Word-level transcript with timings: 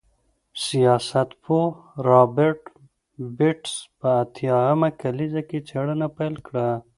سیاستپوه 0.65 1.67
رابرټ 2.07 2.61
بېټس 3.37 3.73
په 3.99 4.07
اتیا 4.21 4.59
مه 4.79 4.89
لسیزه 5.17 5.41
کې 5.49 5.59
څېړنه 5.67 6.07
پیل 6.17 6.35
کړه. 6.47 6.67